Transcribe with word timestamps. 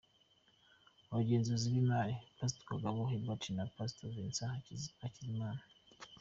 Abagenzuzi 1.09 1.65
b’imari: 1.73 2.13
Pastor 2.37 2.63
Kagabo 2.71 2.99
Hubert 3.09 3.43
na 3.55 3.63
Pastor 3.77 4.07
Vincent 4.15 4.49
Hakizimana. 5.01 5.61